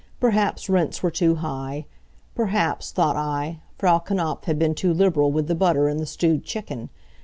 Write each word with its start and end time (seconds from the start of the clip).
Perhaps 0.19 0.67
rents 0.67 1.03
were 1.03 1.11
too 1.11 1.35
high. 1.35 1.85
Perhaps, 2.33 2.89
thought 2.91 3.15
I, 3.15 3.59
Frau 3.77 3.99
Knapf 3.99 4.45
had 4.45 4.57
been 4.57 4.73
too 4.73 4.95
liberal 4.95 5.31
with 5.31 5.45
the 5.47 5.53
butter 5.53 5.87
in 5.87 5.97
the 5.97 6.07
stewed 6.07 6.43
chicken. 6.43 6.89